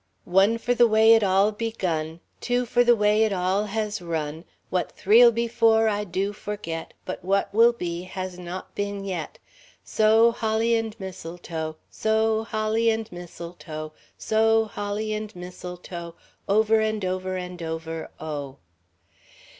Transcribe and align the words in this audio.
"One 0.25 0.57
for 0.57 0.73
the 0.73 0.87
way 0.87 1.13
it 1.13 1.21
all 1.21 1.51
begun, 1.51 2.21
Two 2.39 2.65
for 2.65 2.83
the 2.83 2.95
way 2.95 3.23
it 3.23 3.31
all 3.31 3.65
has 3.65 4.01
run, 4.01 4.45
What 4.71 4.93
three'll 4.93 5.31
be 5.31 5.47
for 5.47 5.87
I 5.87 6.05
do 6.05 6.33
forget, 6.33 6.95
But 7.05 7.23
what 7.23 7.53
will 7.53 7.71
be 7.71 8.01
has 8.05 8.39
not 8.39 8.73
been 8.73 9.05
yet. 9.05 9.37
So 9.83 10.31
holly 10.31 10.73
and 10.73 10.99
mistletoe, 10.99 11.75
So 11.91 12.45
holly 12.45 12.89
and 12.89 13.11
mistletoe, 13.11 13.93
So 14.17 14.65
holly 14.65 15.13
and 15.13 15.35
mistletoe 15.35 16.15
Over 16.49 16.79
and 16.79 17.05
over 17.05 17.37
and 17.37 17.61
over, 17.61 18.09
oh!" 18.19 18.57